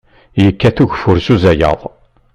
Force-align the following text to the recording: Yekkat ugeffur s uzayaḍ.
Yekkat 0.43 0.77
ugeffur 0.83 1.17
s 1.25 1.27
uzayaḍ. 1.33 1.81